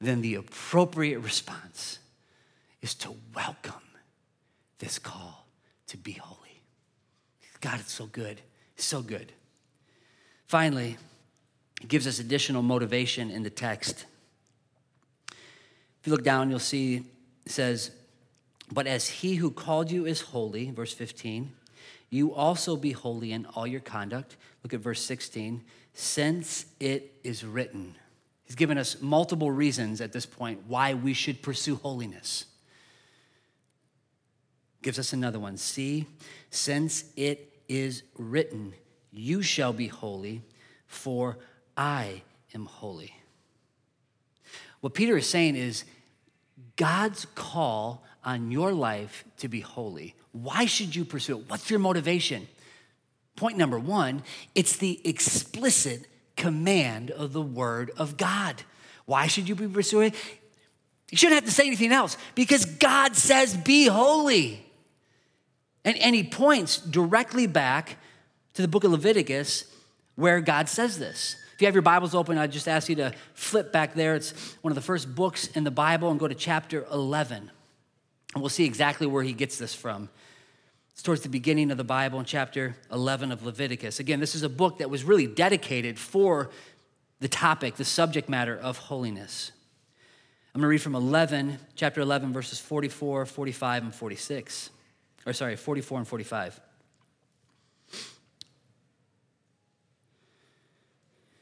[0.00, 1.98] then the appropriate response
[2.80, 3.74] is to welcome
[4.78, 5.44] this call
[5.88, 6.62] to be holy.
[7.60, 8.40] God, it's so good,
[8.76, 9.30] so good.
[10.46, 10.96] Finally,
[11.82, 14.06] it gives us additional motivation in the text.
[15.30, 17.04] If you look down, you'll see
[17.44, 17.90] it says,
[18.72, 21.52] But as he who called you is holy, verse 15,
[22.10, 24.36] you also be holy in all your conduct.
[24.62, 27.96] Look at verse 16, since it is written.
[28.44, 32.44] He's given us multiple reasons at this point why we should pursue holiness.
[34.82, 35.56] Gives us another one.
[35.56, 36.06] See,
[36.50, 38.74] since it is written,
[39.10, 40.42] You shall be holy,
[40.86, 41.38] for
[41.76, 42.22] I
[42.54, 43.14] am holy.
[44.80, 45.84] What Peter is saying is
[46.76, 50.14] God's call on your life to be holy.
[50.32, 51.48] Why should you pursue it?
[51.48, 52.48] What's your motivation?
[53.36, 54.22] Point number one
[54.54, 56.06] it's the explicit
[56.36, 58.62] command of the Word of God.
[59.06, 60.14] Why should you be pursuing it?
[61.10, 64.64] You shouldn't have to say anything else because God says, be holy.
[65.84, 67.98] And, and he points directly back
[68.54, 69.64] to the book of Leviticus
[70.16, 71.36] where God says this.
[71.54, 74.16] If you have your Bibles open, I just ask you to flip back there.
[74.16, 74.32] It's
[74.62, 77.50] one of the first books in the Bible and go to chapter 11.
[78.34, 80.08] And we'll see exactly where he gets this from.
[80.92, 83.98] It's towards the beginning of the Bible in chapter 11 of Leviticus.
[84.00, 86.50] Again, this is a book that was really dedicated for
[87.20, 89.52] the topic, the subject matter of holiness.
[90.54, 94.70] I'm going to read from 11, chapter 11, verses 44, 45, and 46.
[95.26, 96.60] Or sorry, 44 and 45.
[97.92, 98.00] It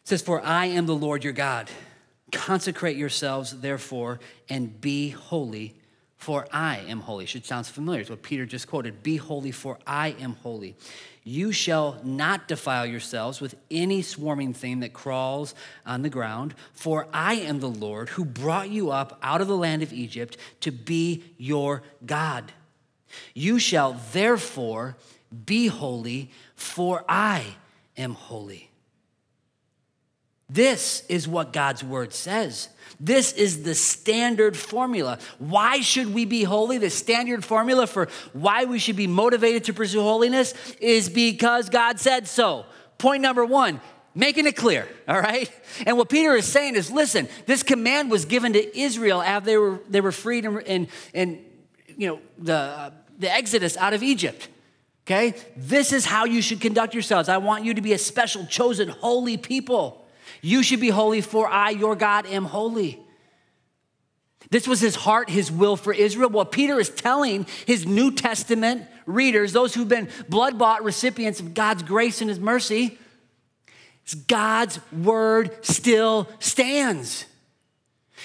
[0.04, 1.70] says, For I am the Lord your God.
[2.30, 5.76] Consecrate yourselves, therefore, and be holy,
[6.22, 7.26] for I am holy.
[7.26, 8.02] Should sound familiar.
[8.02, 9.02] It's what Peter just quoted.
[9.02, 10.76] Be holy, for I am holy.
[11.24, 17.08] You shall not defile yourselves with any swarming thing that crawls on the ground, for
[17.12, 20.70] I am the Lord who brought you up out of the land of Egypt to
[20.70, 22.52] be your God.
[23.34, 24.96] You shall therefore
[25.44, 27.56] be holy, for I
[27.96, 28.71] am holy.
[30.52, 32.68] This is what God's word says.
[33.00, 35.18] This is the standard formula.
[35.38, 36.78] Why should we be holy?
[36.78, 41.98] The standard formula for why we should be motivated to pursue holiness is because God
[41.98, 42.66] said so.
[42.98, 43.80] Point number one,
[44.14, 45.50] making it clear, all right?
[45.86, 49.56] And what Peter is saying is listen, this command was given to Israel after they
[49.56, 51.44] were, they were freed in, in,
[51.96, 54.48] you know, the, uh, the exodus out of Egypt.
[55.06, 55.34] Okay?
[55.56, 57.28] This is how you should conduct yourselves.
[57.28, 60.01] I want you to be a special, chosen, holy people.
[60.42, 62.98] You should be holy, for I, your God, am holy.
[64.50, 66.28] This was his heart, his will for Israel.
[66.28, 71.54] What Peter is telling his New Testament readers, those who've been blood bought recipients of
[71.54, 72.98] God's grace and his mercy,
[74.02, 77.24] it's God's word still stands.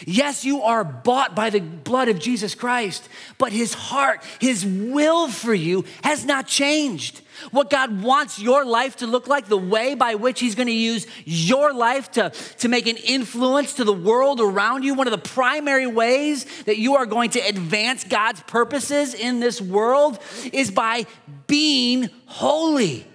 [0.05, 5.27] Yes, you are bought by the blood of Jesus Christ, but his heart, his will
[5.27, 7.21] for you has not changed.
[7.51, 10.73] What God wants your life to look like, the way by which he's going to
[10.73, 15.11] use your life to, to make an influence to the world around you, one of
[15.11, 20.19] the primary ways that you are going to advance God's purposes in this world
[20.51, 21.05] is by
[21.47, 23.05] being holy,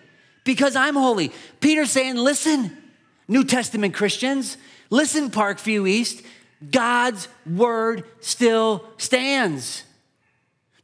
[0.45, 1.33] because I'm holy.
[1.61, 2.77] Peter's saying, listen,
[3.29, 4.57] New Testament Christians,
[4.91, 6.23] listen, Parkview East.
[6.71, 9.83] God's word still stands.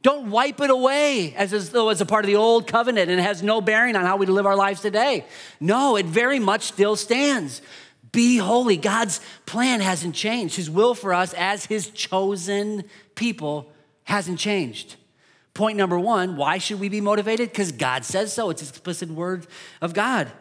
[0.09, 3.21] Don't wipe it away as though it's a part of the old covenant and it
[3.21, 5.23] has no bearing on how we live our lives today.
[5.59, 7.61] No, it very much still stands.
[8.11, 8.75] Be holy.
[8.75, 10.55] God's plan hasn't changed.
[10.55, 13.71] His will for us as His chosen people
[14.05, 14.95] hasn't changed.
[15.53, 17.49] Point number one why should we be motivated?
[17.51, 18.49] Because God says so.
[18.49, 19.45] It's explicit word
[19.79, 20.31] of God.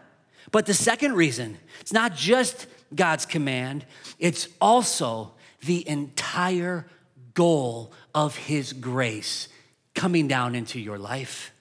[0.51, 3.85] But the second reason, it's not just God's command,
[4.19, 6.87] it's also the entire
[7.35, 9.49] goal of His grace
[9.99, 11.53] coming down into your life.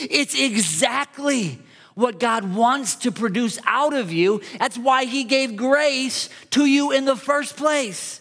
[0.00, 1.60] It's exactly
[1.94, 4.42] what God wants to produce out of you.
[4.58, 8.20] That's why He gave grace to you in the first place.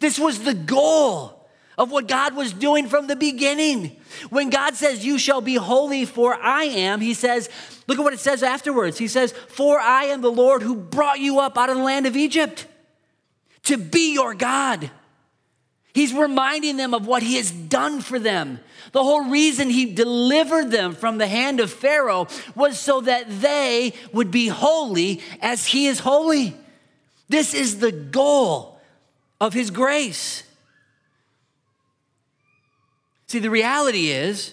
[0.00, 3.94] This was the goal of what God was doing from the beginning.
[4.30, 7.50] When God says, You shall be holy, for I am, He says,
[7.86, 8.96] Look at what it says afterwards.
[8.96, 12.06] He says, For I am the Lord who brought you up out of the land
[12.06, 12.66] of Egypt
[13.64, 14.90] to be your God.
[15.96, 18.60] He's reminding them of what he has done for them.
[18.92, 23.94] The whole reason he delivered them from the hand of Pharaoh was so that they
[24.12, 26.54] would be holy as he is holy.
[27.30, 28.78] This is the goal
[29.40, 30.42] of his grace.
[33.28, 34.52] See, the reality is,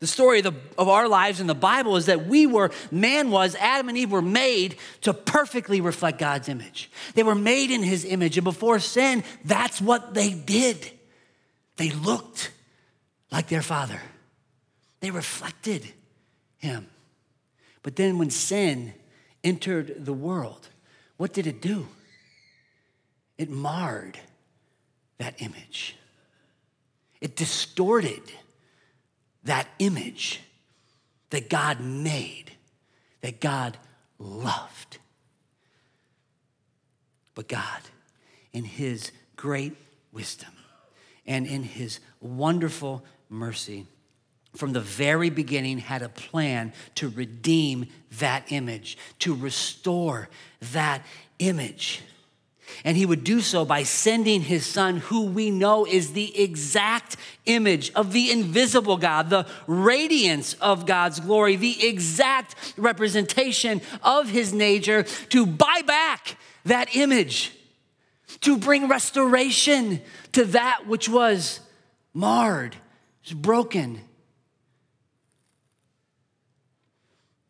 [0.00, 3.30] the story of, the, of, our lives in the Bible is that we were, man
[3.30, 6.90] was, Adam and Eve were made to perfectly reflect God's image.
[7.14, 10.92] They were made in his image, and before sin, that's what they did.
[11.76, 12.52] They looked
[13.32, 14.00] like their father,
[15.00, 15.86] they reflected
[16.58, 16.86] him.
[17.82, 18.92] But then when sin
[19.42, 20.68] entered the world,
[21.16, 21.88] what did it do?
[23.36, 24.18] It marred
[25.18, 25.96] that image.
[27.20, 28.22] It distorted
[29.44, 30.40] that image
[31.30, 32.52] that God made,
[33.20, 33.76] that God
[34.18, 34.98] loved.
[37.34, 37.80] But God,
[38.52, 39.76] in His great
[40.12, 40.52] wisdom
[41.26, 43.86] and in His wonderful mercy,
[44.56, 47.86] from the very beginning had a plan to redeem
[48.18, 50.28] that image, to restore
[50.72, 51.02] that
[51.38, 52.02] image.
[52.84, 57.16] And he would do so by sending his son, who we know is the exact
[57.46, 64.52] image of the invisible God, the radiance of God's glory, the exact representation of his
[64.52, 67.52] nature, to buy back that image,
[68.40, 70.00] to bring restoration
[70.32, 71.60] to that which was
[72.14, 72.76] marred,
[73.34, 74.00] broken.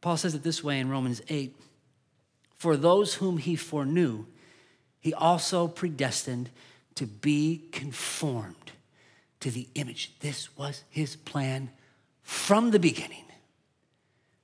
[0.01, 1.55] Paul says it this way in Romans 8
[2.57, 4.27] For those whom he foreknew,
[5.01, 6.51] he also predestined
[6.95, 8.73] to be conformed
[9.41, 10.13] to the image.
[10.21, 11.71] This was his plan
[12.23, 13.25] from the beginning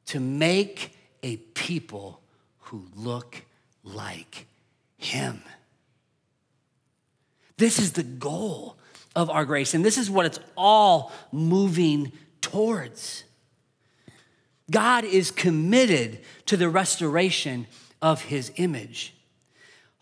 [0.06, 2.20] to make a people
[2.58, 3.42] who look
[3.82, 4.46] like
[4.96, 5.42] him.
[7.56, 8.76] This is the goal
[9.14, 13.24] of our grace, and this is what it's all moving towards.
[14.70, 17.66] God is committed to the restoration
[18.00, 19.13] of his image.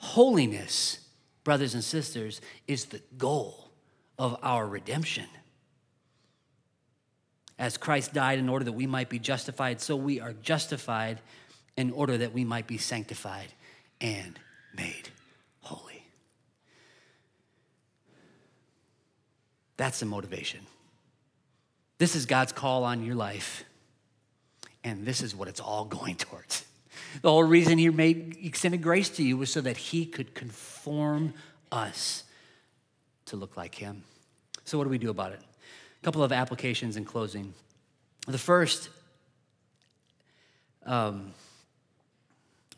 [0.03, 0.98] Holiness,
[1.44, 3.70] brothers and sisters, is the goal
[4.18, 5.26] of our redemption.
[7.57, 11.20] As Christ died in order that we might be justified, so we are justified
[11.76, 13.53] in order that we might be sanctified
[14.00, 14.40] and
[14.76, 15.09] made
[15.61, 16.05] holy.
[19.76, 20.66] That's the motivation.
[21.98, 23.64] This is God's call on your life,
[24.82, 26.64] and this is what it's all going towards.
[27.20, 31.34] The whole reason he made extended grace to you was so that he could conform
[31.70, 32.24] us
[33.26, 34.04] to look like him.
[34.64, 35.40] So, what do we do about it?
[35.40, 37.52] A couple of applications in closing.
[38.26, 38.88] The first,
[40.86, 41.32] um,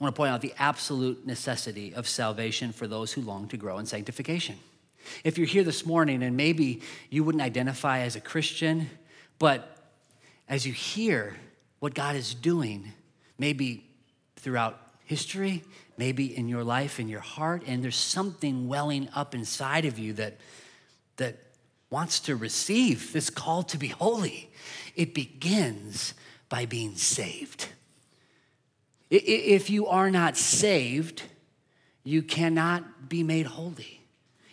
[0.00, 3.56] I want to point out the absolute necessity of salvation for those who long to
[3.56, 4.56] grow in sanctification.
[5.22, 8.90] If you're here this morning and maybe you wouldn't identify as a Christian,
[9.38, 9.76] but
[10.48, 11.36] as you hear
[11.78, 12.92] what God is doing,
[13.38, 13.84] maybe
[14.44, 15.62] throughout history,
[15.96, 20.12] maybe in your life, in your heart, and there's something welling up inside of you
[20.12, 20.36] that,
[21.16, 21.38] that
[21.88, 24.50] wants to receive this call to be holy.
[24.94, 26.12] It begins
[26.50, 27.68] by being saved.
[29.10, 31.22] If you are not saved,
[32.02, 34.02] you cannot be made holy.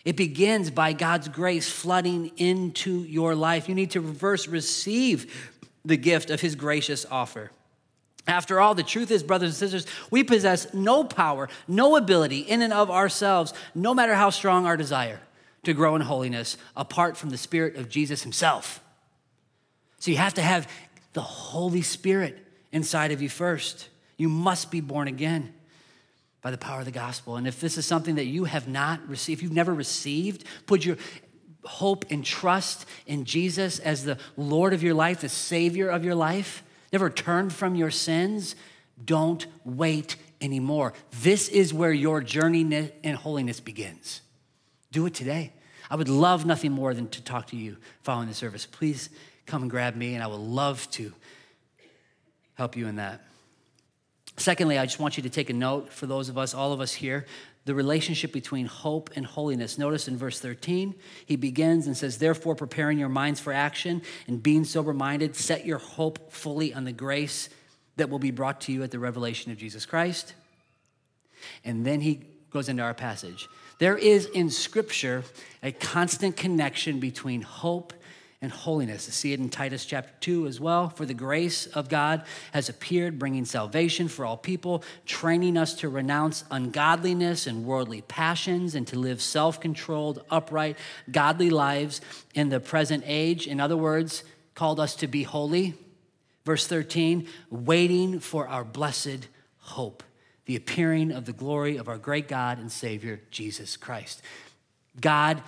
[0.04, 3.68] It begins by God's grace flooding into your life.
[3.68, 5.52] You need to reverse receive
[5.84, 7.50] the gift of His gracious offer.
[8.26, 12.62] After all, the truth is, brothers and sisters, we possess no power, no ability in
[12.62, 15.20] and of ourselves, no matter how strong our desire
[15.64, 18.80] to grow in holiness, apart from the Spirit of Jesus Himself.
[19.98, 20.68] So you have to have
[21.12, 22.38] the Holy Spirit
[22.70, 23.88] inside of you first.
[24.16, 25.52] You must be born again
[26.42, 27.36] by the power of the gospel.
[27.36, 30.84] And if this is something that you have not received, if you've never received, put
[30.84, 30.96] your
[31.64, 36.16] hope and trust in Jesus as the Lord of your life, the Savior of your
[36.16, 38.54] life never turned from your sins,
[39.02, 40.92] don't wait anymore.
[41.22, 44.20] This is where your journey in holiness begins.
[44.90, 45.52] Do it today.
[45.90, 48.66] I would love nothing more than to talk to you following the service.
[48.66, 49.10] Please
[49.46, 51.12] come and grab me, and I would love to
[52.54, 53.22] help you in that.
[54.36, 56.80] Secondly, I just want you to take a note for those of us, all of
[56.80, 57.26] us here,
[57.64, 59.78] the relationship between hope and holiness.
[59.78, 60.94] Notice in verse 13,
[61.26, 65.64] he begins and says, Therefore, preparing your minds for action and being sober minded, set
[65.64, 67.48] your hope fully on the grace
[67.96, 70.34] that will be brought to you at the revelation of Jesus Christ.
[71.64, 73.48] And then he goes into our passage.
[73.78, 75.24] There is in Scripture
[75.62, 77.92] a constant connection between hope
[78.42, 79.04] and holiness.
[79.04, 80.88] See it in Titus chapter 2 as well.
[80.88, 85.88] For the grace of God has appeared, bringing salvation for all people, training us to
[85.88, 90.76] renounce ungodliness and worldly passions and to live self controlled, upright,
[91.10, 92.00] godly lives
[92.34, 93.46] in the present age.
[93.46, 94.24] In other words,
[94.56, 95.74] called us to be holy.
[96.44, 99.28] Verse 13, waiting for our blessed
[99.58, 100.02] hope,
[100.46, 104.20] the appearing of the glory of our great God and Savior, Jesus Christ.
[105.00, 105.40] God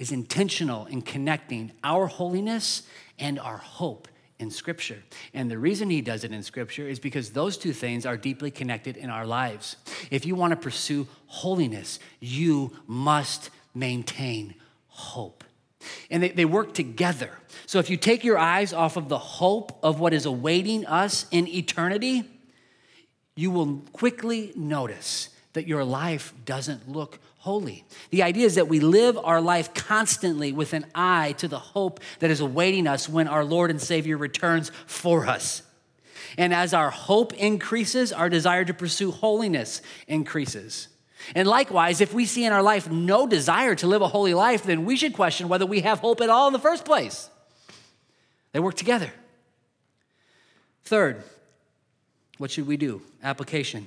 [0.00, 2.82] is intentional in connecting our holiness
[3.18, 4.08] and our hope
[4.40, 5.02] in Scripture.
[5.34, 8.50] And the reason he does it in Scripture is because those two things are deeply
[8.50, 9.76] connected in our lives.
[10.10, 14.54] If you want to pursue holiness, you must maintain
[14.88, 15.44] hope.
[16.10, 17.30] And they, they work together.
[17.66, 21.26] So if you take your eyes off of the hope of what is awaiting us
[21.30, 22.24] in eternity,
[23.36, 27.84] you will quickly notice that your life doesn't look holy.
[28.10, 32.00] The idea is that we live our life constantly with an eye to the hope
[32.18, 35.62] that is awaiting us when our Lord and Savior returns for us.
[36.36, 40.88] And as our hope increases, our desire to pursue holiness increases.
[41.34, 44.64] And likewise, if we see in our life no desire to live a holy life,
[44.64, 47.30] then we should question whether we have hope at all in the first place.
[48.52, 49.10] They work together.
[50.84, 51.22] Third,
[52.36, 53.00] what should we do?
[53.22, 53.86] Application.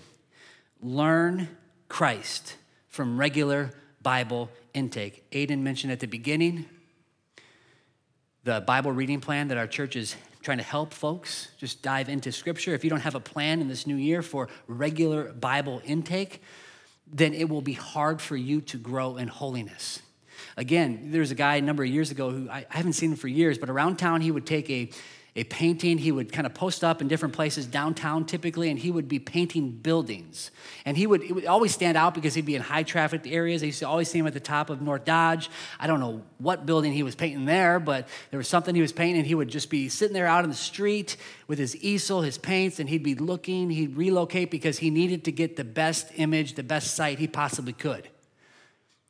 [0.82, 1.50] Learn
[1.88, 2.56] Christ
[2.94, 3.72] from regular
[4.04, 5.28] Bible intake.
[5.32, 6.66] Aiden mentioned at the beginning
[8.44, 12.32] the Bible reading plan that our church is trying to help folks just dive into
[12.32, 12.76] Scripture.
[12.76, 16.44] If you don't have a plan in this new year for regular Bible intake,
[17.12, 20.00] then it will be hard for you to grow in holiness.
[20.56, 23.18] Again, there's a guy a number of years ago who I, I haven't seen him
[23.18, 24.92] for years, but around town he would take a
[25.36, 25.98] a painting.
[25.98, 29.18] He would kind of post up in different places downtown typically, and he would be
[29.18, 30.52] painting buildings.
[30.86, 33.64] And he would, would always stand out because he'd be in high traffic areas.
[33.64, 35.50] I used to always see him at the top of North Dodge.
[35.80, 38.94] I don't know what building he was painting there, but there was something he was
[38.94, 41.18] painting, and he would just be sitting there out in the street
[41.48, 43.72] with his easel, his paints, and he'd be looking.
[43.72, 47.74] He'd relocate because he needed to get the best image, the best sight he possibly
[47.74, 48.08] could.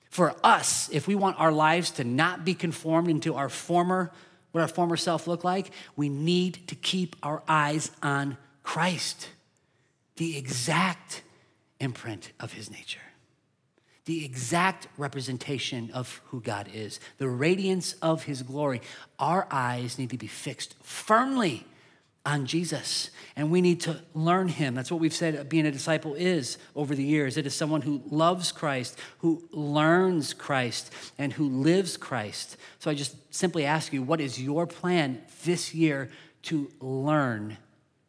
[0.09, 4.11] For us, if we want our lives to not be conformed into our former
[4.53, 9.27] what our former self looked like, we need to keep our eyes on Christ,
[10.15, 11.23] the exact
[11.79, 13.01] imprint of his nature,
[14.05, 18.81] the exact representation of who God is, the radiance of his glory.
[19.19, 21.65] Our eyes need to be fixed firmly
[22.25, 23.09] on Jesus.
[23.35, 24.75] And we need to learn him.
[24.75, 27.35] That's what we've said being a disciple is over the years.
[27.35, 32.57] It is someone who loves Christ, who learns Christ, and who lives Christ.
[32.79, 36.09] So I just simply ask you, what is your plan this year
[36.43, 37.57] to learn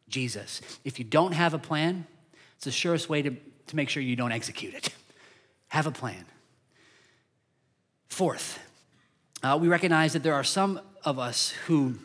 [0.07, 0.61] Jesus?
[0.83, 2.05] If you don't have a plan,
[2.55, 4.89] it's the surest way to, to make sure you don't execute it.
[5.69, 6.25] Have a plan.
[8.07, 8.59] Fourth,
[9.43, 11.95] uh, we recognize that there are some of us who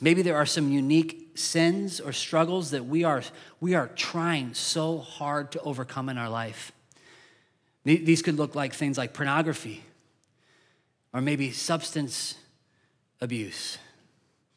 [0.00, 3.22] maybe there are some unique sins or struggles that we are,
[3.60, 6.72] we are trying so hard to overcome in our life.
[7.84, 9.84] These could look like things like pornography,
[11.12, 12.34] or maybe substance
[13.20, 13.78] abuse,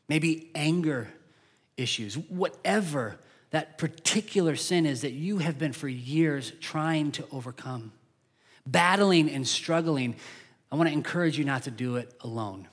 [0.08, 1.10] maybe anger
[1.78, 3.18] issues, whatever
[3.52, 7.92] that particular sin is that you have been for years trying to overcome,
[8.66, 10.16] battling and struggling.
[10.72, 12.68] I want to encourage you not to do it alone.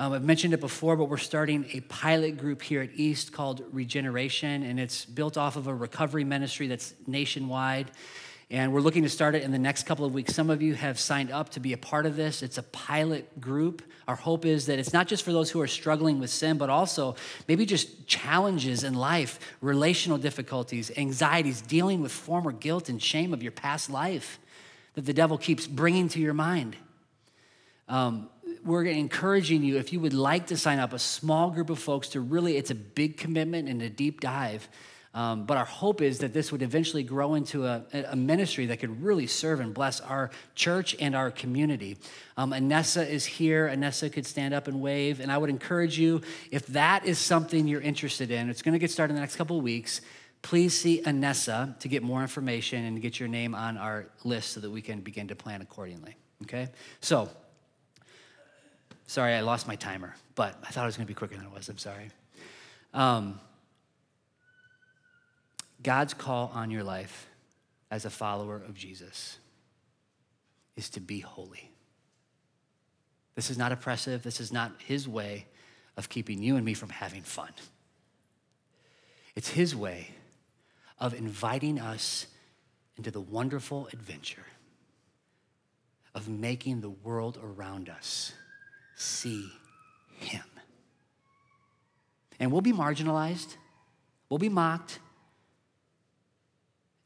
[0.00, 3.64] Um, I've mentioned it before, but we're starting a pilot group here at East called
[3.72, 7.90] Regeneration, and it's built off of a recovery ministry that's nationwide.
[8.48, 10.36] And we're looking to start it in the next couple of weeks.
[10.36, 12.44] Some of you have signed up to be a part of this.
[12.44, 13.82] It's a pilot group.
[14.06, 16.70] Our hope is that it's not just for those who are struggling with sin, but
[16.70, 17.16] also
[17.48, 23.42] maybe just challenges in life, relational difficulties, anxieties, dealing with former guilt and shame of
[23.42, 24.38] your past life
[24.94, 26.76] that the devil keeps bringing to your mind.
[27.88, 28.28] Um,
[28.64, 32.08] we're encouraging you, if you would like to sign up, a small group of folks
[32.10, 34.68] to really, it's a big commitment and a deep dive.
[35.14, 38.78] Um, but our hope is that this would eventually grow into a, a, ministry that
[38.78, 41.96] could really serve and bless our church and our community.
[42.36, 43.68] Um, Anessa is here.
[43.68, 45.20] Anessa could stand up and wave.
[45.20, 46.20] And I would encourage you,
[46.50, 49.36] if that is something you're interested in, it's going to get started in the next
[49.36, 50.02] couple of weeks.
[50.42, 54.60] Please see Anessa to get more information and get your name on our list so
[54.60, 56.16] that we can begin to plan accordingly.
[56.42, 56.68] Okay?
[57.00, 57.28] So,
[59.08, 61.46] Sorry, I lost my timer, but I thought it was going to be quicker than
[61.46, 61.70] it was.
[61.70, 62.10] I'm sorry.
[62.92, 63.40] Um,
[65.82, 67.26] God's call on your life
[67.90, 69.38] as a follower of Jesus
[70.76, 71.70] is to be holy.
[73.34, 74.22] This is not oppressive.
[74.22, 75.46] This is not his way
[75.96, 77.52] of keeping you and me from having fun.
[79.34, 80.10] It's his way
[80.98, 82.26] of inviting us
[82.98, 84.44] into the wonderful adventure
[86.14, 88.34] of making the world around us
[88.98, 89.50] see
[90.18, 90.42] him.
[92.40, 93.56] And we'll be marginalized,
[94.28, 94.98] we'll be mocked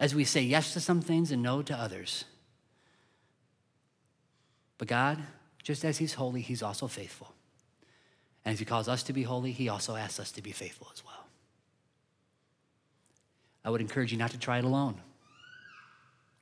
[0.01, 2.25] as we say yes to some things and no to others.
[4.79, 5.23] But God,
[5.63, 7.33] just as He's holy, He's also faithful.
[8.45, 10.89] And if He calls us to be holy, He also asks us to be faithful
[10.93, 11.27] as well.
[13.65, 15.01] I would encourage you not to try it alone.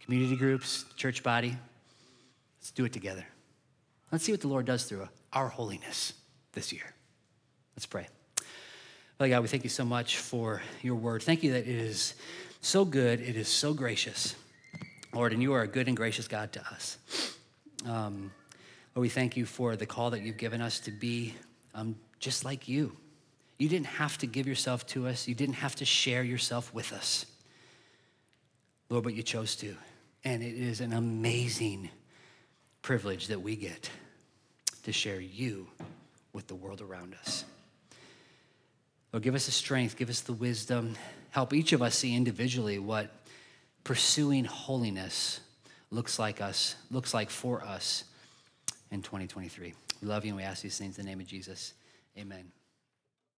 [0.00, 1.54] Community groups, church body,
[2.58, 3.26] let's do it together.
[4.10, 5.02] Let's see what the Lord does through
[5.32, 6.12] our holiness
[6.52, 6.94] this year.
[7.76, 8.08] Let's pray.
[9.18, 11.22] Father God, we thank you so much for your word.
[11.22, 12.14] Thank you that it is
[12.60, 14.34] so good, it is so gracious.
[15.12, 16.98] Lord, and you are a good and gracious God to us.
[17.86, 18.30] Um,
[18.94, 21.34] Lord, we thank you for the call that you've given us to be
[21.74, 22.96] um, just like you.
[23.58, 26.92] You didn't have to give yourself to us, you didn't have to share yourself with
[26.92, 27.26] us.
[28.88, 29.74] Lord, but you chose to.
[30.24, 31.90] And it is an amazing
[32.82, 33.90] privilege that we get
[34.84, 35.68] to share you
[36.32, 37.44] with the world around us.
[39.12, 40.94] Lord, give us the strength, give us the wisdom,
[41.30, 43.10] help each of us see individually what
[43.82, 45.40] pursuing holiness
[45.90, 48.04] looks like us, looks like for us
[48.90, 49.74] in 2023.
[50.00, 51.74] We love you and we ask these things in the name of Jesus.
[52.16, 52.59] Amen.